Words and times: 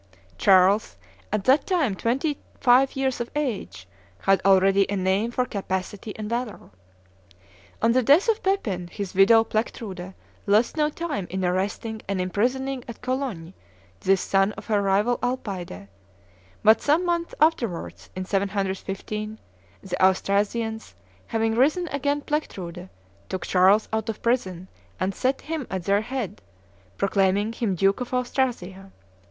Charles, 0.39 0.97
at 1.31 1.43
that 1.43 1.67
time 1.67 1.93
twenty 1.93 2.39
five 2.59 2.95
years 2.95 3.21
of 3.21 3.29
age, 3.35 3.87
had 4.21 4.41
already 4.43 4.89
a 4.89 4.95
name 4.95 5.29
for 5.29 5.45
capacity 5.45 6.17
and 6.17 6.27
valor. 6.27 6.71
On 7.83 7.91
the 7.91 8.01
death 8.01 8.27
of 8.27 8.41
Pepin, 8.41 8.87
his 8.87 9.13
widow 9.13 9.43
Plectrude 9.43 10.15
lost 10.47 10.75
no 10.75 10.89
time 10.89 11.27
in 11.29 11.45
arresting 11.45 12.01
and 12.07 12.19
imprisoning 12.19 12.83
at 12.87 13.03
Cologne 13.03 13.53
this 13.99 14.21
son 14.21 14.53
of 14.53 14.65
her 14.65 14.81
rival 14.81 15.19
Alpaide; 15.21 15.87
but, 16.63 16.81
some 16.81 17.05
months 17.05 17.35
afterwards, 17.39 18.09
in 18.15 18.25
715, 18.25 19.37
the 19.83 20.03
Austrasians, 20.03 20.95
having 21.27 21.53
risen 21.53 21.87
against 21.89 22.25
Plectrude, 22.25 22.89
took 23.29 23.45
Charles 23.45 23.87
out 23.93 24.09
of 24.09 24.23
prison 24.23 24.67
and 24.99 25.13
set 25.13 25.41
him 25.41 25.67
at 25.69 25.83
their 25.83 26.01
head, 26.01 26.41
proclaiming 26.97 27.53
him 27.53 27.75
Duke 27.75 28.01
of 28.01 28.15
Austrasia. 28.15 28.91